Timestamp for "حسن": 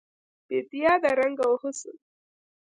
1.61-1.95